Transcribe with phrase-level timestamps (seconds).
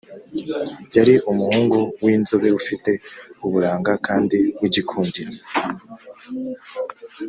[0.95, 2.91] Yari umuhungu w’inzobe ufite
[3.45, 5.33] uburanga kandi w’igikundiro.